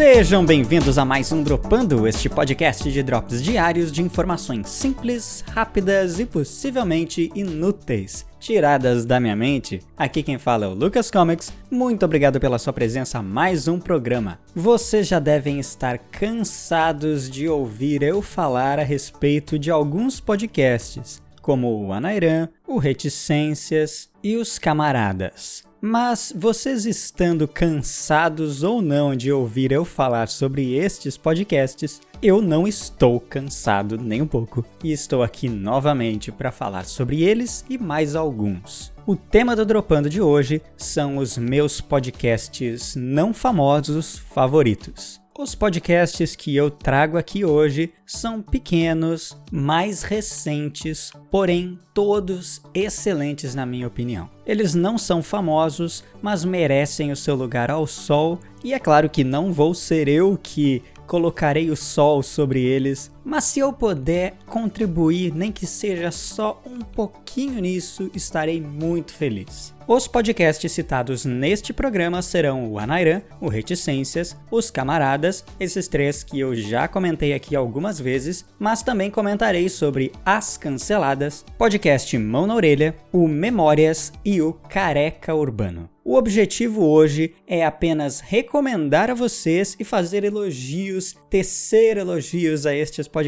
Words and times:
Sejam 0.00 0.46
bem-vindos 0.46 0.96
a 0.96 1.04
mais 1.04 1.30
um 1.30 1.42
Dropando, 1.42 2.08
este 2.08 2.26
podcast 2.26 2.90
de 2.90 3.02
drops 3.02 3.42
diários 3.42 3.92
de 3.92 4.00
informações 4.00 4.70
simples, 4.70 5.44
rápidas 5.50 6.18
e 6.18 6.24
possivelmente 6.24 7.30
inúteis, 7.34 8.24
tiradas 8.38 9.04
da 9.04 9.20
minha 9.20 9.36
mente. 9.36 9.82
Aqui 9.98 10.22
quem 10.22 10.38
fala 10.38 10.64
é 10.64 10.68
o 10.68 10.72
Lucas 10.72 11.10
Comics. 11.10 11.52
Muito 11.70 12.02
obrigado 12.02 12.40
pela 12.40 12.58
sua 12.58 12.72
presença 12.72 13.18
a 13.18 13.22
mais 13.22 13.68
um 13.68 13.78
programa. 13.78 14.38
Vocês 14.54 15.06
já 15.06 15.18
devem 15.18 15.60
estar 15.60 15.98
cansados 15.98 17.28
de 17.28 17.46
ouvir 17.46 18.02
eu 18.02 18.22
falar 18.22 18.78
a 18.78 18.82
respeito 18.82 19.58
de 19.58 19.70
alguns 19.70 20.18
podcasts, 20.18 21.20
como 21.42 21.78
o 21.78 21.92
Anairan, 21.92 22.48
o 22.66 22.78
Reticências 22.78 24.08
e 24.24 24.38
os 24.38 24.58
Camaradas. 24.58 25.68
Mas 25.80 26.32
vocês 26.36 26.84
estando 26.84 27.48
cansados 27.48 28.62
ou 28.62 28.82
não 28.82 29.16
de 29.16 29.32
ouvir 29.32 29.72
eu 29.72 29.82
falar 29.82 30.28
sobre 30.28 30.74
estes 30.74 31.16
podcasts, 31.16 32.02
eu 32.22 32.42
não 32.42 32.68
estou 32.68 33.18
cansado 33.18 33.96
nem 33.96 34.20
um 34.20 34.26
pouco 34.26 34.62
e 34.84 34.92
estou 34.92 35.22
aqui 35.22 35.48
novamente 35.48 36.30
para 36.30 36.52
falar 36.52 36.84
sobre 36.84 37.22
eles 37.22 37.64
e 37.68 37.78
mais 37.78 38.14
alguns. 38.14 38.92
O 39.06 39.16
tema 39.16 39.56
do 39.56 39.64
Dropando 39.64 40.10
de 40.10 40.20
hoje 40.20 40.60
são 40.76 41.16
os 41.16 41.38
meus 41.38 41.80
podcasts 41.80 42.94
não 42.94 43.32
famosos 43.32 44.18
favoritos. 44.18 45.19
Os 45.40 45.54
podcasts 45.54 46.36
que 46.36 46.54
eu 46.54 46.70
trago 46.70 47.16
aqui 47.16 47.46
hoje 47.46 47.94
são 48.04 48.42
pequenos, 48.42 49.34
mais 49.50 50.02
recentes, 50.02 51.10
porém 51.30 51.78
todos 51.94 52.60
excelentes 52.74 53.54
na 53.54 53.64
minha 53.64 53.86
opinião. 53.86 54.28
Eles 54.44 54.74
não 54.74 54.98
são 54.98 55.22
famosos, 55.22 56.04
mas 56.20 56.44
merecem 56.44 57.10
o 57.10 57.16
seu 57.16 57.34
lugar 57.34 57.70
ao 57.70 57.86
sol, 57.86 58.38
e 58.62 58.74
é 58.74 58.78
claro 58.78 59.08
que 59.08 59.24
não 59.24 59.50
vou 59.50 59.72
ser 59.72 60.08
eu 60.08 60.38
que 60.42 60.82
colocarei 61.06 61.70
o 61.70 61.76
sol 61.76 62.22
sobre 62.22 62.62
eles, 62.62 63.10
mas 63.30 63.44
se 63.44 63.60
eu 63.60 63.72
puder 63.72 64.34
contribuir, 64.44 65.32
nem 65.32 65.52
que 65.52 65.64
seja 65.64 66.10
só 66.10 66.60
um 66.66 66.80
pouquinho 66.80 67.60
nisso, 67.60 68.10
estarei 68.12 68.60
muito 68.60 69.14
feliz. 69.14 69.72
Os 69.86 70.08
podcasts 70.08 70.70
citados 70.70 71.24
neste 71.24 71.72
programa 71.72 72.22
serão 72.22 72.68
o 72.68 72.78
Anairan, 72.78 73.22
o 73.40 73.48
Reticências, 73.48 74.36
os 74.50 74.68
Camaradas, 74.68 75.44
esses 75.60 75.86
três 75.86 76.24
que 76.24 76.40
eu 76.40 76.56
já 76.56 76.88
comentei 76.88 77.32
aqui 77.32 77.54
algumas 77.54 78.00
vezes, 78.00 78.44
mas 78.58 78.82
também 78.82 79.10
comentarei 79.10 79.68
sobre 79.68 80.10
As 80.24 80.56
Canceladas, 80.56 81.44
podcast 81.56 82.16
Mão 82.18 82.48
na 82.48 82.56
Orelha, 82.56 82.96
o 83.12 83.28
Memórias 83.28 84.12
e 84.24 84.42
o 84.42 84.52
Careca 84.52 85.34
Urbano. 85.34 85.88
O 86.04 86.14
objetivo 86.14 86.86
hoje 86.86 87.34
é 87.46 87.64
apenas 87.64 88.20
recomendar 88.20 89.10
a 89.10 89.14
vocês 89.14 89.76
e 89.78 89.84
fazer 89.84 90.24
elogios, 90.24 91.14
tecer 91.28 91.98
elogios 91.98 92.64
a 92.64 92.74
estes 92.74 93.06
podcasts 93.06 93.19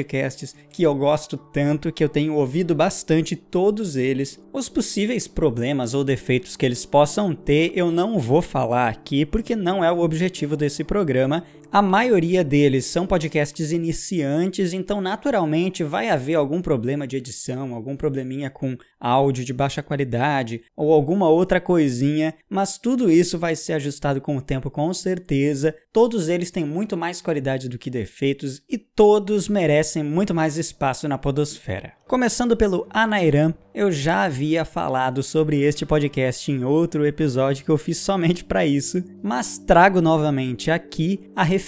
que 0.70 0.82
eu 0.82 0.94
gosto 0.94 1.36
tanto, 1.36 1.92
que 1.92 2.02
eu 2.02 2.08
tenho 2.08 2.34
ouvido 2.34 2.74
bastante 2.74 3.36
todos 3.36 3.96
eles. 3.96 4.40
Os 4.52 4.68
possíveis 4.68 5.28
problemas 5.28 5.94
ou 5.94 6.02
defeitos 6.02 6.56
que 6.56 6.64
eles 6.64 6.86
possam 6.86 7.34
ter 7.34 7.72
eu 7.74 7.90
não 7.90 8.18
vou 8.18 8.40
falar 8.40 8.88
aqui 8.88 9.26
porque 9.26 9.54
não 9.54 9.84
é 9.84 9.90
o 9.92 10.00
objetivo 10.00 10.56
desse 10.56 10.82
programa, 10.82 11.44
a 11.73 11.81
maioria 11.81 12.45
deles 12.45 12.84
são 12.84 13.06
podcasts 13.06 13.73
iniciantes, 13.73 14.75
então 14.75 15.01
naturalmente 15.01 15.83
vai 15.83 16.11
haver 16.11 16.34
algum 16.34 16.61
problema 16.61 17.06
de 17.06 17.17
edição, 17.17 17.75
algum 17.75 17.97
probleminha 17.97 18.51
com 18.51 18.77
áudio 19.01 19.42
de 19.42 19.55
baixa 19.55 19.83
qualidade 19.83 20.61
ou 20.77 20.93
alguma 20.93 21.31
outra 21.31 21.62
coisinha, 21.62 22.34
mas 22.47 22.77
tudo 22.77 23.11
isso 23.11 23.38
vai 23.38 23.56
ser 23.56 23.72
ajustado 23.72 24.21
com 24.21 24.37
o 24.37 24.43
tempo 24.43 24.71
com 24.71 24.93
certeza. 24.93 25.75
Todos 25.91 26.28
eles 26.28 26.50
têm 26.50 26.66
muito 26.66 26.94
mais 26.94 27.22
qualidade 27.22 27.71
do 27.71 27.78
que 27.78 27.88
defeitos 27.88 28.62
e 28.69 28.77
todos 28.77 29.49
merecem 29.49 30.03
muito 30.03 30.34
mais 30.34 30.59
espaço 30.59 31.09
na 31.09 31.16
podosfera. 31.16 31.94
Começando 32.06 32.55
pelo 32.55 32.87
Anairam, 32.91 33.55
eu 33.75 33.91
já 33.91 34.25
havia 34.25 34.66
falado 34.66 35.22
sobre 35.22 35.62
este 35.62 35.87
podcast 35.87 36.53
em 36.53 36.62
outro 36.62 37.06
episódio 37.06 37.65
que 37.65 37.71
eu 37.71 37.78
fiz 37.78 37.97
somente 37.97 38.44
para 38.44 38.66
isso, 38.66 39.03
mas 39.22 39.56
trago 39.56 40.03
novamente 40.03 40.71
aqui 40.71 41.31
a 41.34 41.43
referência 41.43 41.62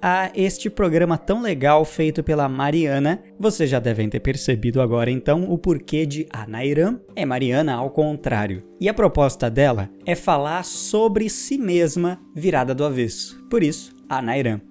a 0.00 0.30
este 0.34 0.70
programa 0.70 1.18
tão 1.18 1.42
legal 1.42 1.84
feito 1.84 2.22
pela 2.22 2.48
Mariana. 2.48 3.20
Vocês 3.38 3.68
já 3.68 3.80
devem 3.80 4.08
ter 4.08 4.20
percebido 4.20 4.80
agora 4.80 5.10
então 5.10 5.50
o 5.50 5.58
porquê 5.58 6.06
de 6.06 6.26
Anairam 6.30 7.00
é 7.16 7.24
Mariana 7.24 7.74
ao 7.74 7.90
contrário. 7.90 8.62
E 8.80 8.88
a 8.88 8.94
proposta 8.94 9.50
dela 9.50 9.90
é 10.06 10.14
falar 10.14 10.64
sobre 10.64 11.28
si 11.28 11.58
mesma 11.58 12.20
virada 12.34 12.74
do 12.74 12.84
avesso. 12.84 13.42
Por 13.50 13.62
isso, 13.62 13.96
a. 14.08 14.22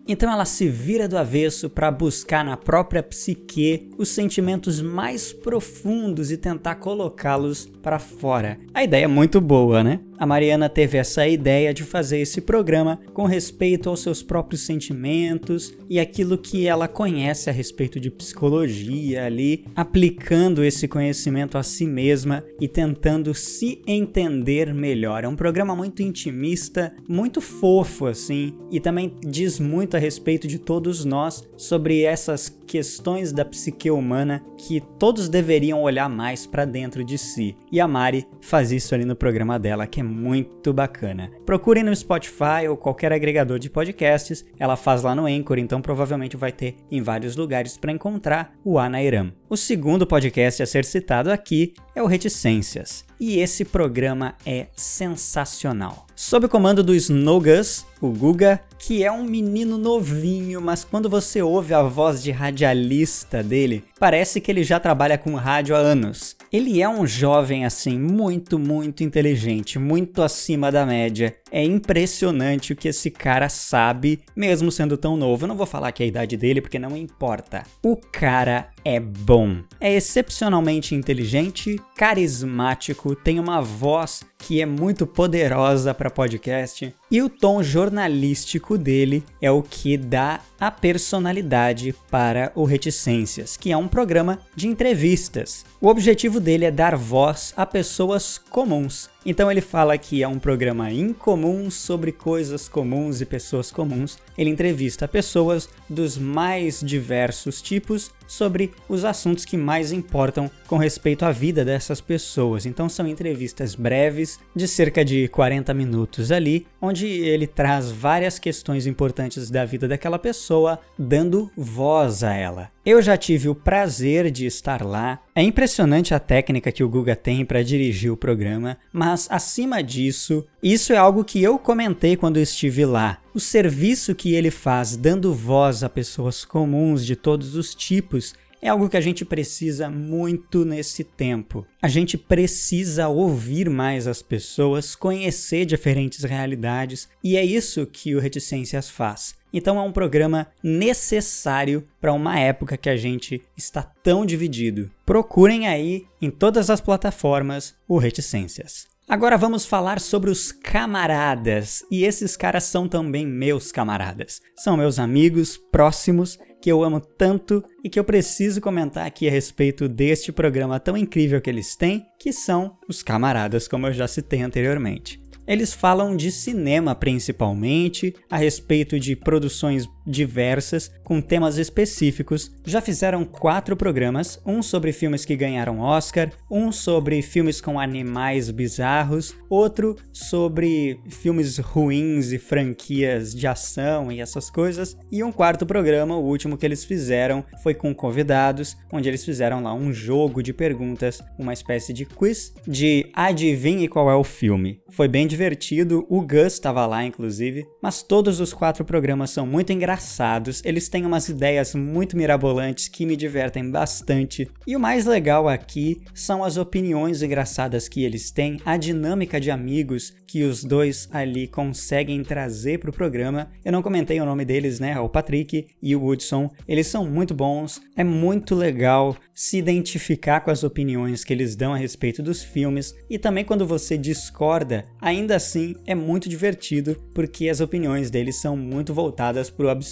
Então 0.08 0.32
ela 0.32 0.46
se 0.46 0.68
vira 0.68 1.08
do 1.08 1.18
avesso 1.18 1.70
para 1.70 1.92
buscar 1.92 2.44
na 2.44 2.58
própria 2.58 3.04
psique 3.04 3.90
os 3.98 4.10
sentimentos 4.10 4.82
mais 4.82 5.32
profundos 5.32 6.32
e 6.32 6.38
tentar 6.38 6.76
colocá-los 6.76 7.68
para 7.82 8.00
fora. 8.00 8.58
A 8.74 8.84
ideia 8.84 9.06
é 9.06 9.08
muito 9.08 9.40
boa, 9.40 9.84
né? 9.84 10.00
A 10.20 10.26
Mariana 10.26 10.68
teve 10.68 10.98
essa 10.98 11.28
ideia 11.28 11.72
de 11.72 11.84
fazer 11.84 12.18
esse 12.18 12.42
programa 12.42 13.00
com 13.14 13.26
respeito 13.26 13.88
aos 13.88 14.02
seus 14.02 14.24
próprios 14.24 14.62
sentimentos 14.62 15.78
e 15.88 16.00
aquilo 16.00 16.40
que 16.40 16.66
ela 16.66 16.88
conhece 16.88 17.50
a 17.50 17.54
respeito 17.54 18.00
de 18.00 18.10
psicologia 18.10 19.26
ali, 19.26 19.66
aplicando 19.76 20.64
esse 20.64 20.88
conhecimento 20.88 21.56
a 21.56 21.62
si 21.62 21.86
mesma 21.86 22.44
e 22.60 22.68
tentando 22.68 23.34
se 23.36 23.80
entender 23.86 24.74
melhor. 24.74 25.24
É 25.24 25.28
um 25.28 25.36
programa 25.36 25.76
muito 25.76 26.02
intimista, 26.02 26.94
muito 27.08 27.40
fofo 27.40 28.08
assim, 28.08 28.54
e 28.72 28.80
também 28.80 29.14
diz 29.22 29.60
muito 29.60 29.96
a 29.96 30.00
respeito 30.00 30.48
de 30.48 30.58
todos 30.58 31.06
nós 31.06 31.48
sobre 31.56 32.02
essas 32.02 32.50
questões 32.50 33.32
da 33.32 33.46
psique 33.46 33.90
humana 33.90 34.44
que 34.58 34.82
todos 35.00 35.30
deveriam 35.30 35.82
olhar 35.82 36.10
mais 36.10 36.46
para 36.46 36.66
dentro 36.66 37.04
de 37.04 37.18
si. 37.18 37.56
E 37.72 37.80
a 37.80 37.88
Mari 37.88 38.28
faz 38.42 38.72
isso 38.72 38.94
ali 38.94 39.06
no 39.06 39.16
programa 39.16 39.58
dela, 39.58 39.88
que 39.88 40.02
é 40.02 40.07
muito 40.08 40.74
bacana. 40.74 41.30
Procurem 41.46 41.84
no 41.84 41.96
Spotify 41.96 42.68
ou 42.70 42.78
qualquer 42.78 43.12
agregador 43.14 43.60
de 43.60 43.70
podcasts, 43.70 44.46
ela 44.58 44.76
faz 44.76 45.04
lá 45.04 45.14
no 45.14 45.26
Anchor, 45.26 45.60
então 45.60 45.82
provavelmente 45.82 46.38
vai 46.38 46.52
ter 46.52 46.76
em 46.90 47.02
vários 47.02 47.36
lugares 47.36 47.78
para 47.78 47.92
encontrar 47.92 48.54
o 48.64 48.80
Anairam. 48.80 49.32
O 49.50 49.56
segundo 49.56 50.06
podcast 50.06 50.62
a 50.62 50.66
ser 50.66 50.84
citado 50.84 51.32
aqui 51.32 51.74
é 51.96 52.04
o 52.04 52.06
Reticências, 52.06 53.06
e 53.18 53.40
esse 53.40 53.64
programa 53.64 54.36
é 54.46 54.68
sensacional. 54.76 56.06
Sob 56.14 56.48
o 56.48 56.50
comando 56.50 56.84
do 56.84 56.94
Snogas, 56.94 57.86
o 58.02 58.10
Guga, 58.10 58.60
que 58.78 59.06
é 59.06 59.12
um 59.12 59.24
menino 59.24 59.78
novinho, 59.78 60.60
mas 60.60 60.84
quando 60.84 61.10
você 61.10 61.42
ouve 61.42 61.74
a 61.74 61.82
voz 61.82 62.22
de 62.22 62.30
radialista 62.30 63.42
dele, 63.42 63.86
parece 63.98 64.42
que 64.42 64.52
ele 64.52 64.66
já 64.66 64.82
trabalha 64.82 65.18
com 65.18 65.34
rádio 65.36 65.78
há 65.78 65.80
anos. 65.80 66.36
Ele 66.52 66.82
é 66.82 66.90
um 66.90 67.08
jovem 67.08 67.66
assim, 67.66 67.98
muito, 67.98 68.60
muito 68.60 69.02
inteligente, 69.02 69.80
muito 69.80 70.22
acima 70.22 70.70
da 70.72 70.86
média. 70.86 71.34
É 71.52 71.64
impressionante 71.64 72.74
o 72.74 72.76
que 72.76 72.88
esse 72.88 73.10
cara 73.10 73.50
sabe, 73.50 74.20
mesmo 74.36 74.72
sendo 74.72 74.98
tão 74.98 75.16
novo. 75.16 75.44
Eu 75.44 75.48
não 75.48 75.56
vou 75.56 75.66
falar 75.66 75.92
que 75.92 76.04
é 76.04 76.06
a 76.06 76.10
idade 76.10 76.36
dele 76.38 76.62
porque 76.62 76.80
não 76.80 76.96
importa. 76.96 77.64
O 77.84 77.96
cara 77.96 78.70
é 78.84 79.00
bom. 79.00 79.62
É 79.80 79.94
excepcionalmente 79.94 80.96
inteligente, 80.96 81.80
carismático, 81.96 83.16
tem 83.16 83.40
uma 83.40 83.62
voz 83.62 84.24
que 84.38 84.62
é 84.62 84.66
muito 84.66 85.08
poderosa 85.08 85.94
para 85.94 86.10
podcast 86.10 86.94
e 87.10 87.22
o 87.22 87.30
tom 87.30 87.64
jornalístico 87.64 88.78
dele 88.78 89.24
é 89.42 89.50
o 89.50 89.64
que 89.64 89.98
dá 89.98 90.42
a 90.60 90.70
personalidade 90.72 91.94
para 92.10 92.52
o 92.56 92.64
Reticências, 92.64 93.58
que 93.58 93.72
é 93.72 93.78
um 93.78 93.88
programa 93.88 94.40
de 94.56 94.68
entrevistas. 94.68 95.66
O 95.82 95.88
objetivo 95.88 96.40
dele 96.40 96.66
é 96.66 96.72
dar 96.72 96.96
voz 96.96 97.54
a 97.58 97.66
pessoas 97.66 98.38
comuns 98.38 99.10
então 99.28 99.52
ele 99.52 99.60
fala 99.60 99.98
que 99.98 100.24
é 100.24 100.28
um 100.28 100.40
programa 100.40 100.90
incomum 100.90 101.70
sobre 101.70 102.14
coisas 102.14 102.70
comuns 102.70 103.20
e 103.20 103.26
pessoas 103.26 103.70
comuns. 103.70 104.18
Ele 104.38 104.50
entrevista 104.50 105.06
pessoas 105.06 105.68
dos 105.90 106.18
mais 106.18 106.80
diversos 106.80 107.62
tipos 107.62 108.10
sobre 108.28 108.72
os 108.90 109.06
assuntos 109.06 109.46
que 109.46 109.58
mais 109.58 109.92
importam 109.92 110.52
com 110.68 110.78
respeito 110.78 111.24
à 111.24 111.32
vida 111.32 111.64
dessas 111.64 112.02
pessoas. 112.02 112.66
Então 112.66 112.90
são 112.90 113.08
entrevistas 113.08 113.74
breves, 113.74 114.40
de 114.56 114.68
cerca 114.68 115.04
de 115.04 115.28
40 115.30 115.74
minutos 115.74 116.32
ali, 116.32 116.68
onde 116.82 117.08
ele 117.08 117.48
traz 117.48 117.90
várias 117.90 118.38
questões 118.38 118.86
importantes 118.86 119.50
da 119.50 119.66
vida 119.66 119.88
daquela 119.88 120.20
pessoa, 120.20 120.80
dando 121.00 121.50
voz 121.56 122.24
a 122.24 122.34
ela. 122.34 122.77
Eu 122.90 123.02
já 123.02 123.18
tive 123.18 123.50
o 123.50 123.54
prazer 123.54 124.32
de 124.32 124.46
estar 124.46 124.82
lá. 124.82 125.20
É 125.36 125.44
impressionante 125.44 126.14
a 126.14 126.22
técnica 126.22 126.72
que 126.72 126.86
o 126.86 126.88
Guga 126.88 127.18
tem 127.18 127.44
para 127.44 127.62
dirigir 127.62 128.10
o 128.10 128.16
programa, 128.16 128.78
mas 128.94 129.28
acima 129.30 129.84
disso, 129.84 130.46
isso 130.64 130.94
é 130.94 130.96
algo 130.96 131.26
que 131.26 131.44
eu 131.44 131.60
comentei 131.60 132.16
quando 132.16 132.40
estive 132.40 132.86
lá. 132.86 133.18
O 133.34 133.42
serviço 133.42 134.16
que 134.16 134.34
ele 134.34 134.50
faz 134.50 134.96
dando 134.96 135.34
voz 135.34 135.84
a 135.84 135.90
pessoas 135.90 136.46
comuns 136.46 137.06
de 137.06 137.18
todos 137.18 137.56
os 137.56 137.76
tipos 137.76 138.34
é 138.62 138.70
algo 138.70 138.90
que 138.90 138.98
a 138.98 139.02
gente 139.02 139.24
precisa 139.24 139.90
muito 139.90 140.66
nesse 140.66 141.04
tempo. 141.04 141.66
A 141.82 141.88
gente 141.88 142.18
precisa 142.18 143.08
ouvir 143.08 143.70
mais 143.70 144.08
as 144.08 144.22
pessoas, 144.22 144.96
conhecer 144.96 145.66
diferentes 145.66 146.24
realidades, 146.24 147.08
e 147.24 147.38
é 147.38 147.44
isso 147.44 147.86
que 147.86 148.16
o 148.16 148.20
Reticências 148.20 148.90
faz. 148.90 149.36
Então 149.54 149.78
é 149.78 149.82
um 149.82 149.92
programa 149.92 150.48
necessário 150.62 151.88
para 152.02 152.14
uma 152.14 152.40
época 152.40 152.78
que 152.78 152.90
a 152.90 152.98
gente 152.98 153.42
está 153.56 153.82
tão 153.82 154.26
dividido. 154.26 154.92
Procurem 155.06 155.68
aí 155.68 156.06
em 156.22 156.30
todas 156.30 156.70
as 156.70 156.82
plataformas 156.82 157.74
o 157.88 157.98
Reticências. 157.98 158.88
Agora 159.10 159.38
vamos 159.38 159.66
falar 159.66 160.02
sobre 160.02 160.30
os 160.30 160.52
camaradas, 160.52 161.82
e 161.90 162.04
esses 162.04 162.36
caras 162.36 162.66
são 162.66 162.90
também 162.90 163.26
meus 163.26 163.72
camaradas. 163.72 164.42
São 164.58 164.76
meus 164.76 165.00
amigos 165.00 165.56
próximos 165.56 166.38
que 166.62 166.72
eu 166.72 166.84
amo 166.84 167.00
tanto 167.00 167.64
e 167.84 167.90
que 167.90 168.00
eu 168.00 168.04
preciso 168.04 168.62
comentar 168.62 169.06
aqui 169.06 169.28
a 169.28 169.32
respeito 169.32 169.88
deste 169.88 170.32
programa 170.32 170.80
tão 170.80 170.98
incrível 170.98 171.42
que 171.42 171.50
eles 171.50 171.76
têm, 171.76 172.06
que 172.20 172.34
são 172.34 172.78
os 172.88 173.04
camaradas, 173.04 173.68
como 173.68 173.88
eu 173.88 173.94
já 173.94 174.08
citei 174.08 174.42
anteriormente. 174.42 175.22
Eles 175.48 175.74
falam 175.74 176.16
de 176.16 176.30
cinema 176.30 176.94
principalmente, 176.94 178.14
a 178.30 178.36
respeito 178.36 179.00
de 179.00 179.16
produções 179.16 179.88
diversas 180.08 180.90
com 181.04 181.22
temas 181.22 181.58
específicos. 181.58 182.52
Já 182.66 182.80
fizeram 182.80 183.26
quatro 183.26 183.76
programas: 183.76 184.40
um 184.46 184.64
sobre 184.64 184.94
filmes 184.94 185.26
que 185.26 185.36
ganharam 185.36 185.80
Oscar, 185.80 186.32
um 186.50 186.72
sobre 186.72 187.22
filmes 187.22 187.60
com 187.60 187.80
animais 187.80 188.50
bizarros, 188.50 189.36
outro 189.50 189.96
sobre 190.14 191.00
filmes 191.10 191.58
ruins 191.58 192.32
e 192.32 192.38
franquias 192.38 193.36
de 193.36 193.46
ação 193.46 194.12
e 194.12 194.22
essas 194.22 194.50
coisas, 194.50 194.96
e 195.12 195.24
um 195.24 195.32
quarto 195.32 195.66
programa, 195.66 196.16
o 196.16 196.26
último 196.26 196.58
que 196.58 196.66
eles 196.66 196.86
fizeram, 196.86 197.44
foi 197.62 197.74
com 197.74 197.94
convidados, 197.94 198.78
onde 198.92 199.10
eles 199.10 199.26
fizeram 199.26 199.62
lá 199.62 199.74
um 199.74 199.92
jogo 199.92 200.42
de 200.42 200.54
perguntas, 200.54 201.22
uma 201.38 201.54
espécie 201.54 201.92
de 201.92 202.06
quiz 202.06 202.54
de 202.66 203.10
adivinhe 203.14 203.88
qual 203.88 204.10
é 204.10 204.16
o 204.16 204.24
filme. 204.24 204.82
Foi 204.90 205.08
bem 205.08 205.28
divertido, 205.28 206.06
o 206.10 206.22
Gus 206.22 206.54
estava 206.54 206.86
lá 206.86 207.04
inclusive, 207.04 207.66
mas 207.82 208.02
todos 208.02 208.40
os 208.40 208.54
quatro 208.54 208.86
programas 208.86 209.32
são 209.32 209.46
muito 209.46 209.74
engraçados 209.74 209.97
engraçados, 209.98 210.62
eles 210.64 210.88
têm 210.88 211.06
umas 211.06 211.28
ideias 211.28 211.74
muito 211.74 212.16
mirabolantes 212.16 212.88
que 212.88 213.06
me 213.06 213.16
divertem 213.16 213.70
bastante. 213.70 214.48
E 214.66 214.76
o 214.76 214.80
mais 214.80 215.06
legal 215.06 215.50
aqui 215.50 216.02
são 216.14 216.44
as 216.44 216.56
opiniões 216.56 217.24
engraçadas 217.24 217.90
que 217.90 218.04
eles 218.04 218.30
têm, 218.30 218.62
a 218.64 218.78
dinâmica 218.78 219.40
de 219.40 219.50
amigos 219.50 220.14
que 220.28 220.44
os 220.44 220.64
dois 220.64 221.08
ali 221.12 221.48
conseguem 221.48 222.22
trazer 222.22 222.80
para 222.80 222.90
o 222.90 222.94
programa. 222.94 223.50
Eu 223.64 223.72
não 223.72 223.82
comentei 223.82 224.20
o 224.20 224.26
nome 224.26 224.46
deles, 224.46 224.80
né? 224.80 225.00
O 225.00 225.10
Patrick 225.10 225.68
e 225.82 225.96
o 225.96 226.02
Woodson. 226.02 226.52
Eles 226.68 226.88
são 226.88 227.06
muito 227.06 227.34
bons, 227.34 227.82
é 227.96 228.04
muito 228.04 228.54
legal 228.54 229.16
se 229.34 229.58
identificar 229.58 230.42
com 230.42 230.52
as 230.52 230.64
opiniões 230.64 231.24
que 231.24 231.32
eles 231.32 231.56
dão 231.56 231.74
a 231.74 231.78
respeito 231.78 232.22
dos 232.22 232.44
filmes 232.44 232.94
e 233.10 233.18
também 233.18 233.46
quando 233.46 233.66
você 233.66 233.98
discorda, 233.98 234.86
ainda 235.00 235.36
assim 235.36 235.76
é 235.86 235.96
muito 235.96 236.28
divertido 236.28 237.02
porque 237.14 237.48
as 237.48 237.62
opiniões 237.62 238.10
deles 238.10 238.36
são 238.36 238.58
muito 238.58 238.94
voltadas 238.94 239.50
para 239.50 239.68
o 239.68 239.70
absurdo. 239.70 239.87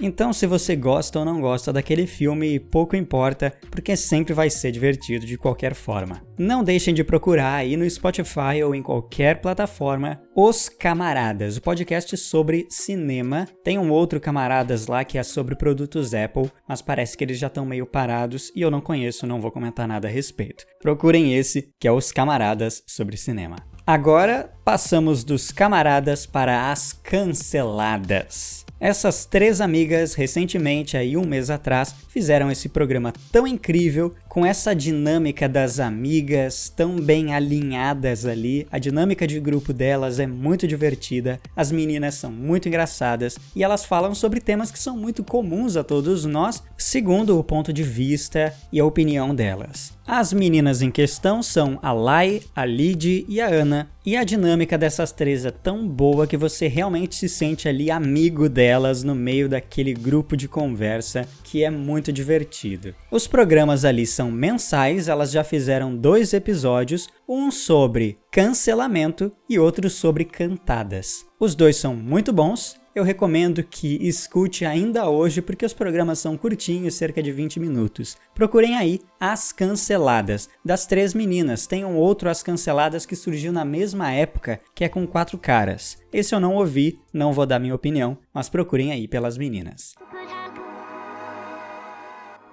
Então, 0.00 0.32
se 0.32 0.46
você 0.46 0.74
gosta 0.74 1.18
ou 1.18 1.24
não 1.24 1.40
gosta 1.40 1.72
daquele 1.72 2.06
filme, 2.06 2.58
pouco 2.58 2.96
importa, 2.96 3.52
porque 3.70 3.96
sempre 3.96 4.34
vai 4.34 4.50
ser 4.50 4.70
divertido 4.70 5.26
de 5.26 5.36
qualquer 5.36 5.74
forma. 5.74 6.22
Não 6.38 6.62
deixem 6.64 6.94
de 6.94 7.04
procurar 7.04 7.54
aí 7.54 7.76
no 7.76 7.88
Spotify 7.88 8.62
ou 8.64 8.74
em 8.74 8.82
qualquer 8.82 9.40
plataforma 9.40 10.20
Os 10.34 10.68
Camaradas, 10.68 11.56
o 11.56 11.62
podcast 11.62 12.16
sobre 12.16 12.66
cinema. 12.70 13.48
Tem 13.64 13.78
um 13.78 13.90
outro 13.90 14.20
Camaradas 14.20 14.86
lá 14.86 15.04
que 15.04 15.18
é 15.18 15.22
sobre 15.22 15.56
produtos 15.56 16.14
Apple, 16.14 16.50
mas 16.68 16.80
parece 16.80 17.16
que 17.16 17.24
eles 17.24 17.38
já 17.38 17.48
estão 17.48 17.66
meio 17.66 17.86
parados 17.86 18.52
e 18.54 18.60
eu 18.62 18.70
não 18.70 18.80
conheço, 18.80 19.26
não 19.26 19.40
vou 19.40 19.50
comentar 19.50 19.88
nada 19.88 20.08
a 20.08 20.10
respeito. 20.10 20.64
Procurem 20.80 21.34
esse, 21.34 21.70
que 21.78 21.88
é 21.88 21.92
Os 21.92 22.12
Camaradas 22.12 22.82
sobre 22.86 23.16
cinema. 23.16 23.56
Agora 23.88 24.52
passamos 24.66 25.24
dos 25.24 25.50
camaradas 25.50 26.26
para 26.26 26.70
as 26.70 26.92
canceladas. 26.92 28.67
Essas 28.80 29.26
três 29.26 29.60
amigas, 29.60 30.14
recentemente, 30.14 30.96
aí 30.96 31.16
um 31.16 31.26
mês 31.26 31.50
atrás, 31.50 31.92
fizeram 32.08 32.48
esse 32.48 32.68
programa 32.68 33.12
tão 33.32 33.44
incrível, 33.44 34.14
com 34.28 34.46
essa 34.46 34.72
dinâmica 34.72 35.48
das 35.48 35.80
amigas 35.80 36.72
tão 36.76 36.94
bem 36.94 37.34
alinhadas 37.34 38.24
ali. 38.24 38.68
A 38.70 38.78
dinâmica 38.78 39.26
de 39.26 39.40
grupo 39.40 39.72
delas 39.72 40.20
é 40.20 40.28
muito 40.28 40.68
divertida, 40.68 41.40
as 41.56 41.72
meninas 41.72 42.14
são 42.14 42.30
muito 42.30 42.68
engraçadas 42.68 43.36
e 43.56 43.64
elas 43.64 43.84
falam 43.84 44.14
sobre 44.14 44.40
temas 44.40 44.70
que 44.70 44.78
são 44.78 44.96
muito 44.96 45.24
comuns 45.24 45.76
a 45.76 45.82
todos 45.82 46.24
nós, 46.24 46.62
segundo 46.76 47.36
o 47.36 47.42
ponto 47.42 47.72
de 47.72 47.82
vista 47.82 48.54
e 48.70 48.78
a 48.78 48.84
opinião 48.84 49.34
delas. 49.34 49.92
As 50.06 50.32
meninas 50.32 50.80
em 50.80 50.90
questão 50.90 51.42
são 51.42 51.78
a 51.82 51.92
Lai, 51.92 52.40
a 52.54 52.64
Lid 52.64 53.26
e 53.28 53.40
a 53.40 53.48
Ana, 53.48 53.90
e 54.06 54.16
a 54.16 54.24
dinâmica 54.24 54.78
dessas 54.78 55.12
três 55.12 55.44
é 55.44 55.50
tão 55.50 55.86
boa 55.86 56.26
que 56.26 56.36
você 56.36 56.66
realmente 56.66 57.14
se 57.14 57.28
sente 57.28 57.68
ali 57.68 57.90
amigo 57.90 58.48
delas 58.68 59.02
no 59.02 59.14
meio 59.14 59.48
daquele 59.48 59.94
grupo 59.94 60.36
de 60.36 60.46
conversa 60.46 61.26
que 61.42 61.64
é 61.64 61.70
muito 61.70 62.12
divertido. 62.12 62.94
Os 63.10 63.26
programas 63.26 63.82
ali 63.82 64.06
são 64.06 64.30
mensais, 64.30 65.08
elas 65.08 65.30
já 65.30 65.42
fizeram 65.42 65.96
dois 65.96 66.34
episódios, 66.34 67.08
um 67.26 67.50
sobre 67.50 68.18
cancelamento 68.30 69.32
e 69.48 69.58
outro 69.58 69.88
sobre 69.88 70.26
cantadas. 70.26 71.24
Os 71.40 71.54
dois 71.54 71.76
são 71.76 71.96
muito 71.96 72.30
bons 72.30 72.76
eu 72.98 73.04
recomendo 73.04 73.62
que 73.62 73.96
escute 74.06 74.64
ainda 74.64 75.08
hoje 75.08 75.40
porque 75.40 75.64
os 75.64 75.72
programas 75.72 76.18
são 76.18 76.36
curtinhos, 76.36 76.94
cerca 76.94 77.22
de 77.22 77.30
20 77.30 77.60
minutos. 77.60 78.16
Procurem 78.34 78.76
aí 78.76 79.00
As 79.20 79.52
Canceladas, 79.52 80.48
das 80.64 80.84
três 80.84 81.14
meninas. 81.14 81.66
Tem 81.66 81.84
um 81.84 81.96
outro 81.96 82.28
As 82.28 82.42
Canceladas 82.42 83.06
que 83.06 83.14
surgiu 83.14 83.52
na 83.52 83.64
mesma 83.64 84.10
época, 84.10 84.60
que 84.74 84.84
é 84.84 84.88
com 84.88 85.06
quatro 85.06 85.38
caras. 85.38 85.96
Esse 86.12 86.34
eu 86.34 86.40
não 86.40 86.56
ouvi, 86.56 86.98
não 87.12 87.32
vou 87.32 87.46
dar 87.46 87.60
minha 87.60 87.74
opinião, 87.74 88.18
mas 88.34 88.48
procurem 88.48 88.90
aí 88.90 89.06
pelas 89.06 89.38
meninas. 89.38 89.94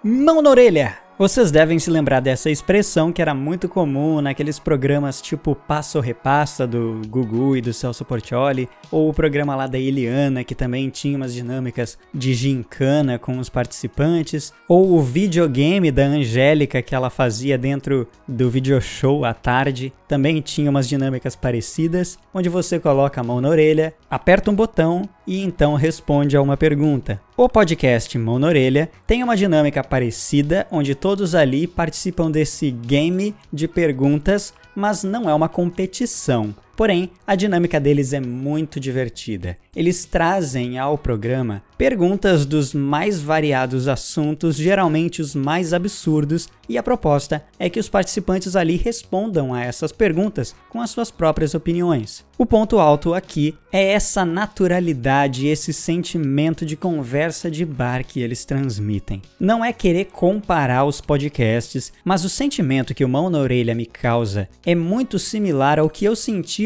Mão 0.03 0.42
na 0.42 0.50
orelha! 0.51 1.05
Vocês 1.17 1.50
devem 1.50 1.79
se 1.79 1.89
lembrar 1.89 2.19
dessa 2.19 2.50
expressão 2.50 3.09
que 3.09 3.21
era 3.21 3.33
muito 3.33 3.69
comum 3.69 4.19
naqueles 4.19 4.59
programas 4.59 5.21
tipo 5.21 5.56
Passo 5.56 6.01
Repassa 6.01 6.67
do 6.67 7.01
Gugu 7.07 7.56
e 7.56 7.62
do 7.62 7.71
Celso 7.71 8.03
Portioli, 8.03 8.67
ou 8.91 9.09
o 9.09 9.13
programa 9.13 9.56
lá 9.56 9.65
da 9.65 9.79
Eliana, 9.79 10.44
que 10.44 10.53
também 10.53 10.89
tinha 10.89 11.15
umas 11.15 11.33
dinâmicas 11.33 11.97
de 12.13 12.33
gincana 12.33 13.17
com 13.17 13.38
os 13.38 13.47
participantes, 13.47 14.51
ou 14.67 14.91
o 14.91 15.01
videogame 15.01 15.89
da 15.89 16.03
Angélica 16.03 16.81
que 16.81 16.94
ela 16.94 17.09
fazia 17.09 17.57
dentro 17.57 18.06
do 18.28 18.49
video 18.49 18.81
show 18.81 19.23
à 19.23 19.33
tarde, 19.33 19.94
também 20.09 20.42
tinha 20.42 20.69
umas 20.69 20.85
dinâmicas 20.85 21.33
parecidas, 21.33 22.19
onde 22.33 22.49
você 22.49 22.78
coloca 22.78 23.21
a 23.21 23.23
mão 23.23 23.40
na 23.40 23.47
orelha, 23.47 23.94
aperta 24.11 24.51
um 24.51 24.56
botão 24.56 25.07
e 25.25 25.42
então 25.42 25.75
responde 25.75 26.35
a 26.35 26.42
uma 26.42 26.57
pergunta. 26.57 27.21
O 27.37 27.49
podcast 27.49 28.18
Mão 28.18 28.40
na 28.40 28.47
Orelha 28.47 28.90
tem 29.06 29.21
uma 29.21 29.35
dinâmica 29.35 29.83
parecida, 29.83 30.66
onde 30.71 30.95
todos 31.06 31.35
ali 31.35 31.68
participam 31.68 32.31
desse 32.31 32.71
game 32.71 33.35
de 33.54 33.68
perguntas, 33.68 34.52
mas 34.76 35.04
não 35.04 35.30
é 35.30 35.35
uma 35.35 35.47
competição. 35.47 36.52
Porém, 36.75 37.09
a 37.25 37.35
dinâmica 37.35 37.79
deles 37.79 38.11
é 38.11 38.19
muito 38.19 38.79
divertida. 38.79 39.57
Eles 39.75 40.05
trazem 40.05 40.77
ao 40.77 40.97
programa 40.97 41.63
perguntas 41.77 42.45
dos 42.45 42.73
mais 42.73 43.19
variados 43.19 43.87
assuntos, 43.87 44.55
geralmente 44.55 45.21
os 45.21 45.35
mais 45.35 45.73
absurdos, 45.73 46.47
e 46.67 46.77
a 46.77 46.83
proposta 46.83 47.44
é 47.59 47.69
que 47.69 47.79
os 47.79 47.89
participantes 47.89 48.55
ali 48.55 48.75
respondam 48.75 49.53
a 49.53 49.63
essas 49.63 49.91
perguntas 49.91 50.55
com 50.69 50.81
as 50.81 50.89
suas 50.89 51.11
próprias 51.11 51.53
opiniões. 51.53 52.25
O 52.37 52.45
ponto 52.45 52.79
alto 52.79 53.13
aqui 53.13 53.55
é 53.71 53.91
essa 53.91 54.25
naturalidade, 54.25 55.47
esse 55.47 55.71
sentimento 55.71 56.65
de 56.65 56.75
conversa 56.75 57.51
de 57.51 57.65
bar 57.65 58.03
que 58.05 58.19
eles 58.19 58.44
transmitem. 58.45 59.21
Não 59.39 59.63
é 59.63 59.71
querer 59.71 60.05
comparar 60.05 60.85
os 60.85 60.99
podcasts, 60.99 61.94
mas 62.03 62.25
o 62.25 62.29
sentimento 62.29 62.94
que 62.94 63.05
o 63.05 63.09
Mão 63.09 63.29
na 63.29 63.39
Orelha 63.39 63.75
me 63.75 63.85
causa 63.85 64.49
é 64.65 64.75
muito 64.75 65.19
similar 65.19 65.79
ao 65.79 65.89
que 65.89 66.03
eu 66.03 66.15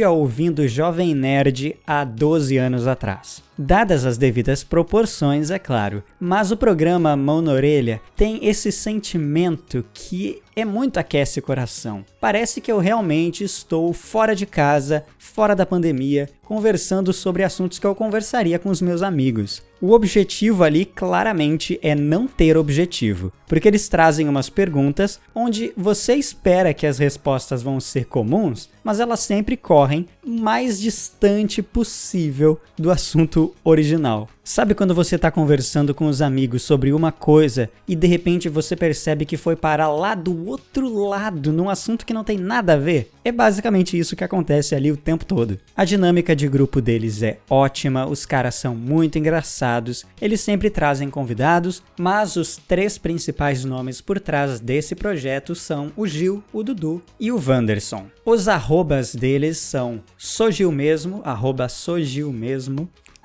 ouvindo 0.08 0.68
Jovem 0.68 1.14
Nerd 1.14 1.76
há 1.86 2.04
12 2.04 2.58
anos 2.58 2.88
atrás 2.88 3.49
dadas 3.60 4.06
as 4.06 4.18
devidas 4.18 4.64
proporções, 4.64 5.52
é 5.52 5.60
claro. 5.60 6.02
Mas 6.18 6.50
o 6.50 6.56
programa 6.56 7.14
Mão 7.18 7.42
na 7.42 7.52
Orelha 7.52 8.02
tem 8.16 8.40
esse 8.48 8.72
sentimento 8.72 9.84
que 9.94 10.42
é 10.56 10.64
muito 10.64 10.98
aquece 10.98 11.40
o 11.40 11.44
coração. 11.44 12.06
Parece 12.20 12.62
que 12.62 12.72
eu 12.72 12.80
realmente 12.80 13.44
estou 13.44 13.94
fora 13.94 14.36
de 14.36 14.46
casa, 14.46 15.06
fora 15.18 15.56
da 15.56 15.66
pandemia, 15.66 16.30
conversando 16.44 17.14
sobre 17.14 17.44
assuntos 17.44 17.80
que 17.80 17.86
eu 17.86 17.96
conversaria 17.96 18.58
com 18.58 18.70
os 18.70 18.82
meus 18.82 19.02
amigos. 19.02 19.62
O 19.82 19.92
objetivo 19.92 20.64
ali 20.64 20.84
claramente 20.84 21.80
é 21.82 21.96
não 21.96 22.28
ter 22.28 22.58
objetivo, 22.58 23.32
porque 23.48 23.68
eles 23.68 23.88
trazem 23.88 24.28
umas 24.28 24.50
perguntas 24.50 25.22
onde 25.34 25.72
você 25.78 26.16
espera 26.16 26.74
que 26.74 26.86
as 26.86 26.98
respostas 26.98 27.64
vão 27.64 27.80
ser 27.80 28.06
comuns, 28.06 28.70
mas 28.84 29.00
elas 29.00 29.22
sempre 29.22 29.56
correm 29.56 30.06
mais 30.26 30.82
distante 30.82 31.62
possível 31.62 32.60
do 32.78 32.92
assunto 32.92 33.49
original. 33.64 34.28
Sabe 34.44 34.74
quando 34.74 34.96
você 34.96 35.16
está 35.16 35.30
conversando 35.30 35.94
com 35.94 36.08
os 36.08 36.24
amigos 36.24 36.64
sobre 36.64 36.92
uma 36.92 37.12
coisa 37.12 37.70
e 37.88 37.96
de 37.96 38.08
repente 38.08 38.50
você 38.50 38.76
percebe 38.76 39.24
que 39.24 39.38
foi 39.38 39.56
parar 39.56 39.90
lá 39.90 40.16
do 40.16 40.48
outro 40.48 40.92
lado 41.08 41.54
num 41.54 41.70
assunto 41.70 42.04
que 42.04 42.14
não 42.14 42.24
tem 42.24 42.38
nada 42.38 42.74
a 42.74 42.78
ver? 42.78 43.12
É 43.24 43.32
basicamente 43.32 43.98
isso 43.98 44.16
que 44.16 44.24
acontece 44.24 44.74
ali 44.74 44.92
o 44.92 44.98
tempo 44.98 45.24
todo. 45.24 45.60
A 45.78 45.86
dinâmica 45.86 46.36
de 46.36 46.48
grupo 46.48 46.82
deles 46.82 47.22
é 47.22 47.38
ótima, 47.48 48.08
os 48.08 48.26
caras 48.26 48.56
são 48.56 48.74
muito 48.74 49.20
engraçados, 49.20 50.04
eles 50.20 50.42
sempre 50.42 50.72
trazem 50.72 51.12
convidados, 51.12 51.84
mas 52.00 52.36
os 52.36 52.58
três 52.58 52.98
principais 52.98 53.64
nomes 53.64 54.02
por 54.02 54.20
trás 54.20 54.60
desse 54.60 54.96
projeto 54.96 55.54
são 55.54 55.92
o 55.96 56.08
Gil, 56.08 56.44
o 56.52 56.64
Dudu 56.64 57.04
e 57.20 57.32
o 57.32 57.40
Wanderson. 57.40 58.08
Os 58.26 58.48
arrobas 58.48 59.14
deles 59.14 59.60
são 59.60 60.02
Sogil 60.18 60.72
mesmo, 60.72 61.22
arroba 61.24 61.68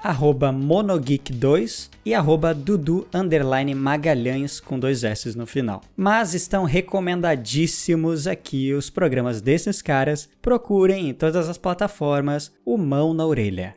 arroba 0.05 0.53
monogeek2 0.53 1.89
e 2.05 2.13
arroba 2.13 2.53
dudu 2.53 3.09
underline 3.15 3.75
magalhães 3.75 4.61
com 4.61 4.79
dois 4.79 5.03
S 5.03 5.35
no 5.35 5.47
final. 5.47 5.81
Mas 5.97 6.35
estão 6.35 6.65
recomendadíssimos 6.65 8.27
aqui 8.27 8.75
os 8.75 8.91
programas 8.91 9.41
desses 9.41 9.81
caras. 9.81 10.29
Procurem 10.43 11.09
em 11.09 11.15
todas 11.15 11.49
as 11.49 11.57
plataformas 11.57 12.53
o 12.67 12.77
Mão 12.77 13.15
na 13.15 13.25
Orelha. 13.25 13.75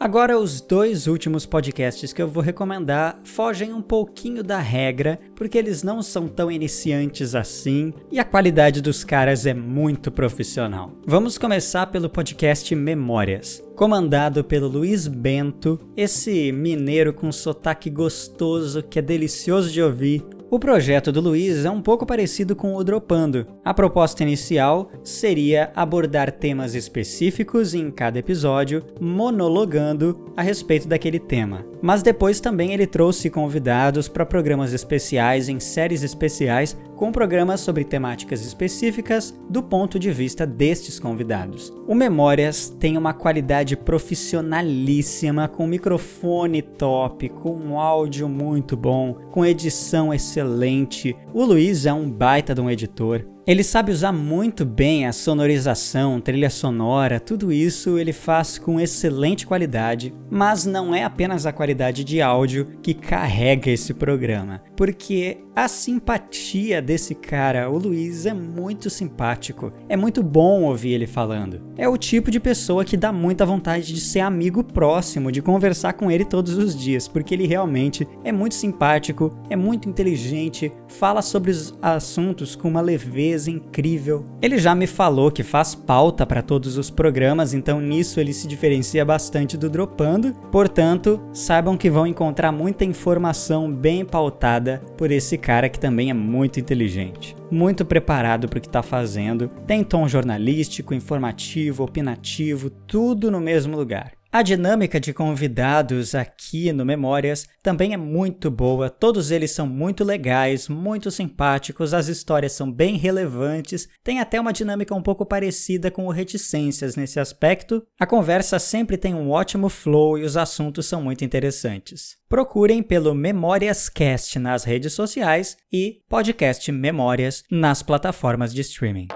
Agora, 0.00 0.38
os 0.38 0.62
dois 0.62 1.06
últimos 1.06 1.44
podcasts 1.44 2.10
que 2.10 2.22
eu 2.22 2.26
vou 2.26 2.42
recomendar 2.42 3.20
fogem 3.22 3.74
um 3.74 3.82
pouquinho 3.82 4.42
da 4.42 4.58
regra, 4.58 5.20
porque 5.36 5.58
eles 5.58 5.82
não 5.82 6.00
são 6.00 6.26
tão 6.26 6.50
iniciantes 6.50 7.34
assim 7.34 7.92
e 8.10 8.18
a 8.18 8.24
qualidade 8.24 8.80
dos 8.80 9.04
caras 9.04 9.44
é 9.44 9.52
muito 9.52 10.10
profissional. 10.10 10.90
Vamos 11.06 11.36
começar 11.36 11.88
pelo 11.88 12.08
podcast 12.08 12.74
Memórias, 12.74 13.62
comandado 13.76 14.42
pelo 14.42 14.68
Luiz 14.68 15.06
Bento, 15.06 15.78
esse 15.94 16.50
mineiro 16.50 17.12
com 17.12 17.30
sotaque 17.30 17.90
gostoso 17.90 18.82
que 18.82 18.98
é 18.98 19.02
delicioso 19.02 19.70
de 19.70 19.82
ouvir, 19.82 20.24
o 20.50 20.58
projeto 20.58 21.12
do 21.12 21.20
Luiz 21.20 21.64
é 21.64 21.70
um 21.70 21.80
pouco 21.80 22.04
parecido 22.04 22.56
com 22.56 22.74
o 22.74 22.82
Dropando. 22.82 23.46
A 23.64 23.72
proposta 23.72 24.24
inicial 24.24 24.90
seria 25.04 25.70
abordar 25.76 26.32
temas 26.32 26.74
específicos 26.74 27.72
em 27.72 27.88
cada 27.88 28.18
episódio, 28.18 28.84
monologando 29.00 30.29
a 30.40 30.42
respeito 30.42 30.88
daquele 30.88 31.18
tema. 31.18 31.66
Mas 31.82 32.02
depois 32.02 32.40
também 32.40 32.72
ele 32.72 32.86
trouxe 32.86 33.28
convidados 33.28 34.08
para 34.08 34.24
programas 34.24 34.72
especiais 34.72 35.48
em 35.50 35.60
séries 35.60 36.02
especiais 36.02 36.76
com 36.96 37.12
programas 37.12 37.60
sobre 37.60 37.84
temáticas 37.84 38.44
específicas 38.44 39.34
do 39.48 39.62
ponto 39.62 39.98
de 39.98 40.10
vista 40.10 40.46
destes 40.46 40.98
convidados. 40.98 41.72
O 41.86 41.94
Memórias 41.94 42.68
tem 42.68 42.96
uma 42.96 43.12
qualidade 43.12 43.76
profissionalíssima, 43.76 45.46
com 45.46 45.66
microfone 45.66 46.62
top, 46.62 47.28
com 47.28 47.54
um 47.54 47.78
áudio 47.78 48.28
muito 48.28 48.76
bom, 48.76 49.14
com 49.30 49.44
edição 49.44 50.12
excelente. 50.12 51.14
O 51.34 51.44
Luiz 51.44 51.84
é 51.84 51.92
um 51.92 52.10
baita 52.10 52.54
de 52.54 52.60
um 52.60 52.70
editor. 52.70 53.24
Ele 53.46 53.64
sabe 53.64 53.90
usar 53.90 54.12
muito 54.12 54.66
bem 54.66 55.06
a 55.06 55.12
sonorização, 55.12 56.20
trilha 56.20 56.50
sonora, 56.50 57.18
tudo 57.18 57.50
isso 57.50 57.98
ele 57.98 58.12
faz 58.12 58.58
com 58.58 58.78
excelente 58.78 59.46
qualidade, 59.46 60.14
mas 60.30 60.66
não 60.66 60.94
é 60.94 61.04
apenas 61.04 61.46
a 61.46 61.52
qualidade 61.52 62.04
de 62.04 62.20
áudio 62.20 62.68
que 62.82 62.92
carrega 62.92 63.70
esse 63.70 63.94
programa, 63.94 64.62
porque 64.76 65.38
a 65.56 65.68
simpatia 65.68 66.80
desse 66.80 67.14
cara, 67.14 67.68
o 67.70 67.76
Luiz, 67.76 68.24
é 68.24 68.32
muito 68.32 68.88
simpático. 68.88 69.72
É 69.88 69.96
muito 69.96 70.22
bom 70.22 70.62
ouvir 70.62 70.92
ele 70.92 71.06
falando. 71.06 71.60
É 71.76 71.88
o 71.88 71.98
tipo 71.98 72.30
de 72.30 72.38
pessoa 72.38 72.84
que 72.84 72.96
dá 72.96 73.12
muita 73.12 73.44
vontade 73.44 73.92
de 73.92 74.00
ser 74.00 74.20
amigo 74.20 74.62
próximo, 74.62 75.32
de 75.32 75.42
conversar 75.42 75.94
com 75.94 76.10
ele 76.10 76.24
todos 76.24 76.56
os 76.56 76.74
dias, 76.74 77.08
porque 77.08 77.34
ele 77.34 77.46
realmente 77.46 78.06
é 78.24 78.32
muito 78.32 78.54
simpático, 78.54 79.36
é 79.50 79.56
muito 79.56 79.88
inteligente, 79.88 80.72
fala 80.88 81.20
sobre 81.20 81.50
os 81.50 81.74
assuntos 81.82 82.54
com 82.54 82.68
uma 82.68 82.80
leveza 82.80 83.29
incrível. 83.48 84.24
Ele 84.40 84.58
já 84.58 84.74
me 84.74 84.86
falou 84.86 85.30
que 85.30 85.42
faz 85.42 85.74
pauta 85.74 86.26
para 86.26 86.42
todos 86.42 86.76
os 86.76 86.90
programas, 86.90 87.54
então 87.54 87.80
nisso 87.80 88.20
ele 88.20 88.32
se 88.32 88.46
diferencia 88.46 89.04
bastante 89.04 89.56
do 89.56 89.68
Dropando. 89.68 90.32
Portanto, 90.50 91.20
saibam 91.32 91.76
que 91.76 91.90
vão 91.90 92.06
encontrar 92.06 92.52
muita 92.52 92.84
informação 92.84 93.70
bem 93.72 94.04
pautada 94.04 94.82
por 94.96 95.10
esse 95.10 95.36
cara 95.38 95.68
que 95.68 95.80
também 95.80 96.10
é 96.10 96.14
muito 96.14 96.60
inteligente, 96.60 97.36
muito 97.50 97.84
preparado 97.84 98.48
para 98.48 98.58
o 98.58 98.60
que 98.60 98.68
está 98.68 98.82
fazendo, 98.82 99.48
tem 99.66 99.82
tom 99.82 100.06
jornalístico, 100.06 100.94
informativo, 100.94 101.84
opinativo, 101.84 102.70
tudo 102.70 103.30
no 103.30 103.40
mesmo 103.40 103.76
lugar. 103.76 104.19
A 104.32 104.42
dinâmica 104.42 105.00
de 105.00 105.12
convidados 105.12 106.14
aqui 106.14 106.72
no 106.72 106.84
Memórias 106.84 107.48
também 107.60 107.94
é 107.94 107.96
muito 107.96 108.48
boa, 108.48 108.88
todos 108.88 109.32
eles 109.32 109.50
são 109.50 109.66
muito 109.66 110.04
legais, 110.04 110.68
muito 110.68 111.10
simpáticos, 111.10 111.92
as 111.92 112.06
histórias 112.06 112.52
são 112.52 112.70
bem 112.70 112.96
relevantes, 112.96 113.88
tem 114.04 114.20
até 114.20 114.40
uma 114.40 114.52
dinâmica 114.52 114.94
um 114.94 115.02
pouco 115.02 115.26
parecida 115.26 115.90
com 115.90 116.06
o 116.06 116.12
Reticências 116.12 116.94
nesse 116.94 117.18
aspecto. 117.18 117.84
A 117.98 118.06
conversa 118.06 118.60
sempre 118.60 118.96
tem 118.96 119.16
um 119.16 119.30
ótimo 119.30 119.68
flow 119.68 120.16
e 120.16 120.22
os 120.22 120.36
assuntos 120.36 120.86
são 120.86 121.02
muito 121.02 121.24
interessantes. 121.24 122.16
Procurem 122.28 122.84
pelo 122.84 123.12
Memórias 123.12 123.88
Cast 123.88 124.38
nas 124.38 124.62
redes 124.62 124.92
sociais 124.92 125.56
e 125.72 126.02
Podcast 126.08 126.70
Memórias 126.70 127.42
nas 127.50 127.82
plataformas 127.82 128.54
de 128.54 128.60
streaming. 128.60 129.08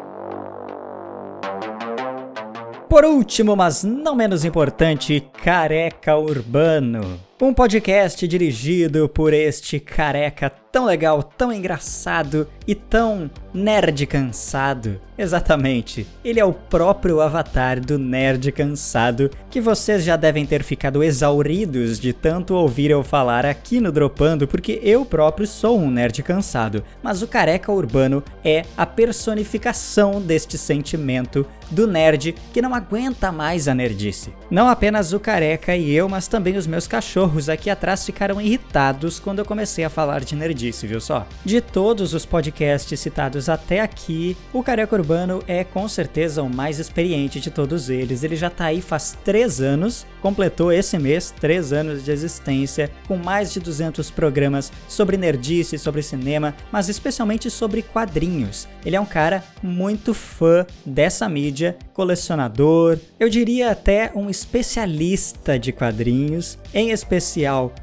Por 2.94 3.04
último, 3.04 3.56
mas 3.56 3.82
não 3.82 4.14
menos 4.14 4.44
importante, 4.44 5.20
Careca 5.42 6.16
Urbano. 6.16 7.18
Um 7.42 7.52
podcast 7.52 8.28
dirigido 8.28 9.08
por 9.08 9.32
este 9.32 9.80
careca 9.80 10.48
tão 10.48 10.84
legal, 10.84 11.22
tão 11.22 11.52
engraçado 11.52 12.48
e 12.66 12.74
tão 12.74 13.30
nerd 13.52 14.06
cansado. 14.06 15.00
Exatamente, 15.16 16.04
ele 16.24 16.40
é 16.40 16.44
o 16.44 16.52
próprio 16.52 17.20
avatar 17.20 17.80
do 17.80 17.96
nerd 17.96 18.50
cansado 18.50 19.30
que 19.48 19.60
vocês 19.60 20.02
já 20.02 20.16
devem 20.16 20.44
ter 20.44 20.64
ficado 20.64 21.04
exauridos 21.04 22.00
de 22.00 22.12
tanto 22.12 22.54
ouvir 22.54 22.90
eu 22.90 23.04
falar 23.04 23.46
aqui 23.46 23.80
no 23.80 23.92
Dropando, 23.92 24.48
porque 24.48 24.80
eu 24.82 25.04
próprio 25.04 25.46
sou 25.46 25.78
um 25.78 25.90
nerd 25.90 26.20
cansado, 26.24 26.82
mas 27.00 27.22
o 27.22 27.28
careca 27.28 27.70
urbano 27.70 28.24
é 28.44 28.64
a 28.76 28.84
personificação 28.84 30.20
deste 30.20 30.58
sentimento 30.58 31.46
do 31.70 31.86
nerd 31.86 32.34
que 32.52 32.60
não 32.60 32.74
aguenta 32.74 33.30
mais 33.30 33.68
a 33.68 33.74
nerdice. 33.74 34.32
Não 34.50 34.68
apenas 34.68 35.12
o 35.12 35.20
careca 35.20 35.76
e 35.76 35.92
eu, 35.92 36.08
mas 36.08 36.26
também 36.26 36.56
os 36.56 36.66
meus 36.66 36.88
cachorros 36.88 37.23
aqui 37.48 37.70
atrás 37.70 38.04
ficaram 38.04 38.40
irritados 38.40 39.18
quando 39.18 39.38
eu 39.38 39.44
comecei 39.44 39.84
a 39.84 39.90
falar 39.90 40.24
de 40.24 40.36
nerdice, 40.36 40.86
viu 40.86 41.00
só? 41.00 41.26
De 41.44 41.60
todos 41.60 42.14
os 42.14 42.26
podcasts 42.26 43.00
citados 43.00 43.48
até 43.48 43.80
aqui, 43.80 44.36
o 44.52 44.62
Careca 44.62 44.94
Urbano 44.94 45.42
é 45.48 45.64
com 45.64 45.88
certeza 45.88 46.42
o 46.42 46.48
mais 46.48 46.78
experiente 46.78 47.40
de 47.40 47.50
todos 47.50 47.88
eles. 47.88 48.22
Ele 48.22 48.36
já 48.36 48.50
tá 48.50 48.66
aí 48.66 48.80
faz 48.80 49.16
3 49.24 49.60
anos, 49.60 50.06
completou 50.20 50.70
esse 50.70 50.98
mês 50.98 51.32
3 51.40 51.72
anos 51.72 52.04
de 52.04 52.10
existência, 52.10 52.90
com 53.08 53.16
mais 53.16 53.52
de 53.52 53.60
200 53.60 54.10
programas 54.10 54.70
sobre 54.86 55.16
nerdice, 55.16 55.78
sobre 55.78 56.02
cinema, 56.02 56.54
mas 56.70 56.88
especialmente 56.88 57.50
sobre 57.50 57.82
quadrinhos. 57.82 58.68
Ele 58.84 58.96
é 58.96 59.00
um 59.00 59.06
cara 59.06 59.42
muito 59.62 60.12
fã 60.12 60.66
dessa 60.84 61.28
mídia, 61.28 61.76
colecionador, 61.94 62.98
eu 63.18 63.28
diria 63.30 63.70
até 63.70 64.12
um 64.14 64.28
especialista 64.28 65.58
de 65.58 65.72
quadrinhos, 65.72 66.58
em 66.74 66.90
especial 66.90 67.13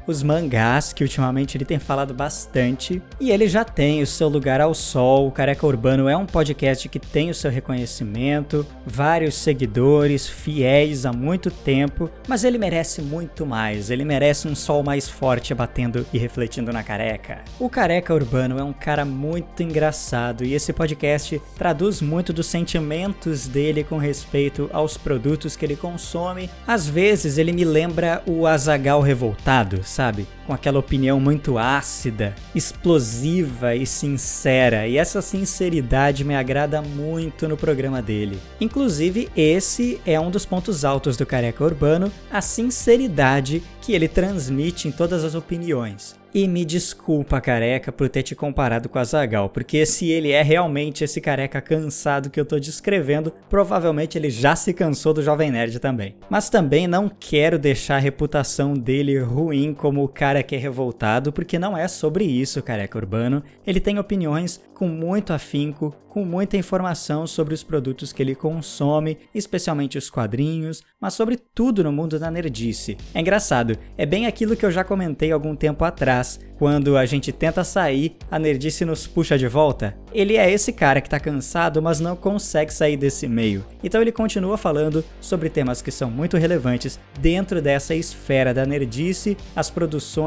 os 0.06 0.22
mangás, 0.22 0.92
que 0.92 1.02
ultimamente 1.02 1.56
ele 1.56 1.64
tem 1.64 1.78
falado 1.78 2.12
bastante, 2.12 3.02
e 3.20 3.30
ele 3.30 3.48
já 3.48 3.64
tem 3.64 4.02
o 4.02 4.06
seu 4.06 4.28
lugar 4.28 4.60
ao 4.60 4.74
sol. 4.74 5.28
O 5.28 5.32
Careca 5.32 5.66
Urbano 5.66 6.08
é 6.08 6.16
um 6.16 6.26
podcast 6.26 6.88
que 6.88 6.98
tem 6.98 7.30
o 7.30 7.34
seu 7.34 7.50
reconhecimento, 7.50 8.66
vários 8.86 9.34
seguidores 9.34 10.26
fiéis 10.28 11.06
há 11.06 11.12
muito 11.12 11.50
tempo, 11.50 12.10
mas 12.28 12.44
ele 12.44 12.58
merece 12.58 13.00
muito 13.00 13.46
mais. 13.46 13.90
Ele 13.90 14.04
merece 14.04 14.48
um 14.48 14.54
sol 14.54 14.82
mais 14.82 15.08
forte 15.08 15.54
batendo 15.54 16.06
e 16.12 16.18
refletindo 16.18 16.72
na 16.72 16.82
careca. 16.82 17.42
O 17.58 17.68
Careca 17.68 18.14
Urbano 18.14 18.58
é 18.58 18.64
um 18.64 18.72
cara 18.72 19.04
muito 19.04 19.62
engraçado 19.62 20.44
e 20.44 20.54
esse 20.54 20.72
podcast 20.72 21.40
traduz 21.56 22.00
muito 22.00 22.32
dos 22.32 22.46
sentimentos 22.46 23.46
dele 23.46 23.84
com 23.84 23.98
respeito 23.98 24.68
aos 24.72 24.96
produtos 24.96 25.56
que 25.56 25.64
ele 25.64 25.76
consome. 25.76 26.50
Às 26.66 26.88
vezes 26.88 27.38
ele 27.38 27.52
me 27.52 27.64
lembra 27.64 28.22
o 28.26 28.46
Azagal 28.46 29.00
revoltado, 29.22 29.82
sabe? 29.84 30.26
Com 30.46 30.52
aquela 30.52 30.78
opinião 30.78 31.20
muito 31.20 31.58
ácida, 31.58 32.34
explosiva 32.54 33.74
e 33.74 33.86
sincera, 33.86 34.86
e 34.86 34.98
essa 34.98 35.22
sinceridade 35.22 36.24
me 36.24 36.34
agrada 36.34 36.82
muito 36.82 37.48
no 37.48 37.56
programa 37.56 38.02
dele. 38.02 38.38
Inclusive, 38.60 39.28
esse 39.36 40.00
é 40.06 40.18
um 40.18 40.30
dos 40.30 40.44
pontos 40.44 40.84
altos 40.84 41.16
do 41.16 41.26
Careca 41.26 41.64
Urbano, 41.64 42.12
a 42.30 42.40
sinceridade 42.40 43.62
que 43.80 43.92
ele 43.92 44.08
transmite 44.08 44.88
em 44.88 44.92
todas 44.92 45.24
as 45.24 45.34
opiniões. 45.34 46.20
E 46.34 46.48
me 46.48 46.64
desculpa, 46.64 47.42
careca, 47.42 47.92
por 47.92 48.08
ter 48.08 48.22
te 48.22 48.34
comparado 48.34 48.88
com 48.88 48.98
a 48.98 49.04
Zagal, 49.04 49.50
porque 49.50 49.84
se 49.84 50.08
ele 50.08 50.30
é 50.30 50.40
realmente 50.40 51.04
esse 51.04 51.20
careca 51.20 51.60
cansado 51.60 52.30
que 52.30 52.40
eu 52.40 52.46
tô 52.46 52.58
descrevendo, 52.58 53.34
provavelmente 53.50 54.16
ele 54.16 54.30
já 54.30 54.56
se 54.56 54.72
cansou 54.72 55.12
do 55.12 55.22
Jovem 55.22 55.50
Nerd 55.50 55.78
também. 55.78 56.14
Mas 56.30 56.48
também 56.48 56.86
não 56.86 57.06
quero 57.06 57.58
deixar 57.58 57.96
a 57.96 57.98
reputação 57.98 58.72
dele 58.72 59.18
ruim 59.18 59.74
como 59.74 60.02
o 60.02 60.08
cara 60.08 60.41
que 60.42 60.54
é 60.54 60.58
revoltado, 60.58 61.32
porque 61.32 61.58
não 61.58 61.76
é 61.76 61.86
sobre 61.88 62.24
isso, 62.24 62.62
careca 62.62 62.98
urbano. 62.98 63.42
Ele 63.66 63.80
tem 63.80 63.98
opiniões 63.98 64.60
com 64.74 64.88
muito 64.88 65.32
afinco, 65.32 65.94
com 66.08 66.24
muita 66.24 66.56
informação 66.56 67.26
sobre 67.26 67.54
os 67.54 67.62
produtos 67.62 68.12
que 68.12 68.22
ele 68.22 68.34
consome, 68.34 69.16
especialmente 69.34 69.96
os 69.96 70.10
quadrinhos, 70.10 70.82
mas 71.00 71.14
sobre 71.14 71.36
tudo 71.36 71.84
no 71.84 71.92
mundo 71.92 72.18
da 72.18 72.30
nerdice. 72.30 72.98
É 73.14 73.20
engraçado, 73.20 73.78
é 73.96 74.04
bem 74.04 74.26
aquilo 74.26 74.56
que 74.56 74.66
eu 74.66 74.70
já 74.70 74.84
comentei 74.84 75.32
algum 75.32 75.54
tempo 75.54 75.84
atrás, 75.84 76.40
quando 76.58 76.96
a 76.96 77.06
gente 77.06 77.32
tenta 77.32 77.64
sair, 77.64 78.16
a 78.30 78.38
nerdice 78.38 78.84
nos 78.84 79.06
puxa 79.06 79.38
de 79.38 79.48
volta. 79.48 79.96
Ele 80.12 80.36
é 80.36 80.50
esse 80.50 80.72
cara 80.72 81.00
que 81.00 81.10
tá 81.10 81.18
cansado, 81.18 81.80
mas 81.80 81.98
não 81.98 82.14
consegue 82.14 82.72
sair 82.72 82.96
desse 82.96 83.26
meio. 83.26 83.64
Então 83.82 84.00
ele 84.00 84.12
continua 84.12 84.58
falando 84.58 85.04
sobre 85.20 85.48
temas 85.48 85.80
que 85.80 85.90
são 85.90 86.10
muito 86.10 86.36
relevantes 86.36 87.00
dentro 87.20 87.60
dessa 87.62 87.94
esfera 87.94 88.52
da 88.52 88.66
nerdice, 88.66 89.36
as 89.56 89.70
produções 89.70 90.21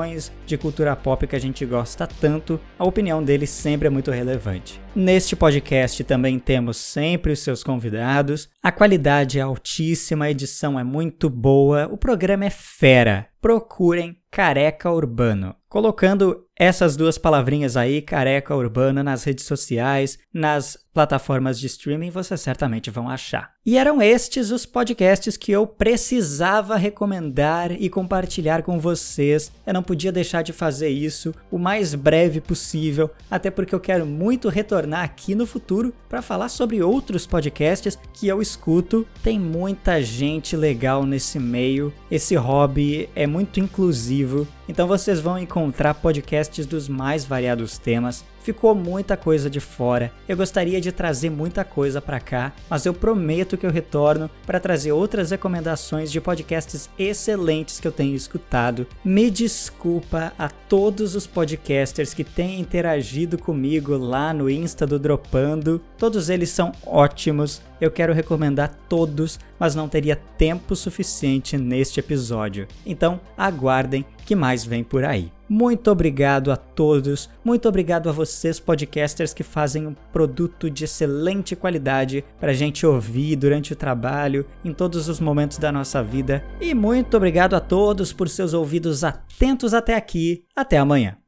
de 0.45 0.57
cultura 0.57 0.95
pop 0.95 1.25
que 1.27 1.35
a 1.35 1.39
gente 1.39 1.65
gosta 1.65 2.07
tanto. 2.07 2.59
A 2.77 2.85
opinião 2.85 3.23
dele 3.23 3.47
sempre 3.47 3.87
é 3.87 3.89
muito 3.89 4.11
relevante. 4.11 4.81
Neste 4.95 5.35
podcast 5.35 6.03
também 6.03 6.39
temos 6.39 6.77
sempre 6.77 7.31
os 7.31 7.39
seus 7.39 7.63
convidados. 7.63 8.49
A 8.63 8.71
qualidade 8.71 9.39
é 9.39 9.41
altíssima, 9.41 10.25
a 10.25 10.31
edição 10.31 10.79
é 10.79 10.83
muito 10.83 11.29
boa, 11.29 11.87
o 11.91 11.97
programa 11.97 12.45
é 12.45 12.49
fera. 12.49 13.27
Procurem 13.41 14.17
Careca 14.31 14.91
Urbano. 14.91 15.55
Colocando 15.69 16.44
essas 16.57 16.95
duas 16.95 17.17
palavrinhas 17.17 17.75
aí, 17.75 18.01
careca 18.01 18.55
urbana, 18.55 19.03
nas 19.03 19.25
redes 19.25 19.45
sociais, 19.45 20.17
nas 20.33 20.77
plataformas 20.93 21.59
de 21.59 21.67
streaming, 21.67 22.09
vocês 22.09 22.39
certamente 22.39 22.89
vão 22.89 23.09
achar. 23.09 23.53
E 23.65 23.77
eram 23.77 24.01
estes 24.01 24.50
os 24.51 24.65
podcasts 24.65 25.35
que 25.35 25.51
eu 25.51 25.67
precisava 25.67 26.77
recomendar 26.77 27.74
e 27.74 27.89
compartilhar 27.89 28.63
com 28.63 28.79
vocês. 28.79 29.51
Eu 29.67 29.74
não 29.74 29.83
podia 29.83 30.13
deixar 30.13 30.41
de 30.41 30.53
fazer 30.53 30.88
isso 30.88 31.35
o 31.51 31.57
mais 31.57 31.93
breve 31.93 32.39
possível, 32.39 33.12
até 33.29 33.51
porque 33.51 33.75
eu 33.75 33.79
quero 33.79 34.05
muito 34.05 34.47
retornar 34.47 35.03
aqui 35.03 35.35
no 35.35 35.45
futuro 35.45 35.93
para 36.07 36.21
falar 36.21 36.47
sobre 36.47 36.81
outros 36.81 37.27
podcasts 37.27 38.00
que 38.13 38.29
eu 38.29 38.41
escuto. 38.41 39.05
Tem 39.21 39.38
muita 39.38 40.01
gente 40.01 40.55
legal 40.55 41.05
nesse 41.05 41.38
meio. 41.39 41.93
Esse 42.09 42.35
hobby 42.35 43.09
é 43.13 43.27
muito 43.27 43.59
inclusivo, 43.59 44.47
então 44.67 44.88
vocês 44.88 45.19
vão 45.19 45.38
encontrar 45.38 45.93
podcasts 45.93 46.65
dos 46.65 46.88
mais 46.88 47.25
variados 47.25 47.77
temas 47.77 48.24
ficou 48.45 48.75
muita 48.75 49.17
coisa 49.17 49.49
de 49.49 49.59
fora. 49.59 50.11
Eu 50.27 50.37
gostaria 50.37 50.79
de 50.79 50.91
trazer 50.91 51.31
muita 51.31 51.63
coisa 51.63 51.99
para 51.99 52.19
cá, 52.19 52.53
mas 52.69 52.85
eu 52.85 52.93
prometo 52.93 53.57
que 53.57 53.65
eu 53.65 53.71
retorno 53.71 54.29
para 54.45 54.59
trazer 54.59 54.91
outras 54.91 55.31
recomendações 55.31 56.11
de 56.11 56.21
podcasts 56.21 56.87
excelentes 56.97 57.79
que 57.79 57.87
eu 57.87 57.91
tenho 57.91 58.15
escutado. 58.15 58.85
Me 59.03 59.31
desculpa 59.31 60.31
a 60.37 60.47
todos 60.47 61.15
os 61.15 61.25
podcasters 61.25 62.13
que 62.13 62.23
têm 62.23 62.59
interagido 62.59 63.35
comigo 63.37 63.97
lá 63.97 64.31
no 64.31 64.47
Insta 64.47 64.85
do 64.85 64.99
Dropando. 64.99 65.81
Todos 65.97 66.29
eles 66.29 66.49
são 66.49 66.71
ótimos. 66.85 67.61
Eu 67.81 67.89
quero 67.89 68.13
recomendar 68.13 68.77
todos, 68.87 69.39
mas 69.59 69.73
não 69.73 69.89
teria 69.89 70.15
tempo 70.15 70.75
suficiente 70.75 71.57
neste 71.57 71.99
episódio. 71.99 72.67
Então, 72.85 73.19
aguardem 73.35 74.05
que 74.23 74.35
mais 74.35 74.63
vem 74.63 74.83
por 74.83 75.03
aí. 75.03 75.34
Muito 75.47 75.91
obrigado 75.91 76.51
a 76.51 76.55
todos, 76.55 77.29
muito 77.43 77.69
obrigado 77.69 78.09
a 78.09 78.11
vocês, 78.11 78.59
podcasters, 78.59 79.33
que 79.33 79.43
fazem 79.43 79.85
um 79.85 79.95
produto 80.11 80.69
de 80.69 80.85
excelente 80.85 81.55
qualidade 81.55 82.25
para 82.39 82.51
a 82.51 82.55
gente 82.55 82.85
ouvir 82.85 83.35
durante 83.35 83.71
o 83.71 83.75
trabalho, 83.75 84.45
em 84.63 84.73
todos 84.73 85.07
os 85.07 85.19
momentos 85.19 85.57
da 85.57 85.71
nossa 85.71 86.01
vida. 86.01 86.43
E 86.59 86.73
muito 86.73 87.15
obrigado 87.15 87.55
a 87.55 87.59
todos 87.59 88.11
por 88.11 88.27
seus 88.27 88.53
ouvidos 88.53 89.03
atentos 89.03 89.73
até 89.73 89.95
aqui. 89.95 90.43
Até 90.55 90.77
amanhã. 90.77 91.25